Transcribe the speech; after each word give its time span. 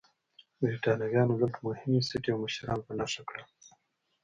برېټانویانو 0.61 1.33
دلته 1.41 1.59
مهمې 1.67 2.01
سټې 2.09 2.29
او 2.33 2.39
مشران 2.43 2.79
په 2.85 2.91
نښه 2.99 3.21
کړل. 3.29 3.45